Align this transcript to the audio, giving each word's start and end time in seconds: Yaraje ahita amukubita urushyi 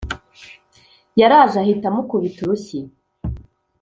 Yaraje 1.19 1.57
ahita 1.63 1.85
amukubita 1.89 2.39
urushyi 2.43 2.79